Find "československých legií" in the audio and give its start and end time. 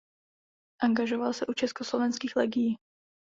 1.53-2.75